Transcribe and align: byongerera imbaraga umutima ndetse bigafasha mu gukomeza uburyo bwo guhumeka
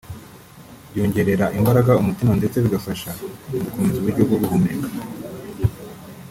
byongerera 0.91 1.45
imbaraga 1.57 1.99
umutima 2.01 2.31
ndetse 2.39 2.57
bigafasha 2.63 3.09
mu 3.49 3.57
gukomeza 3.65 3.97
uburyo 3.99 4.21
bwo 4.27 4.37
guhumeka 4.41 4.87